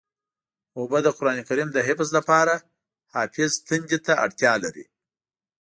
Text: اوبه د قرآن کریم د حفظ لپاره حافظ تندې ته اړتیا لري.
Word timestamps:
اوبه 0.77 0.99
د 1.03 1.07
قرآن 1.17 1.39
کریم 1.47 1.69
د 1.73 1.77
حفظ 1.87 2.09
لپاره 2.17 2.53
حافظ 3.13 3.51
تندې 3.67 3.97
ته 4.05 4.13
اړتیا 4.23 4.53
لري. 4.63 4.85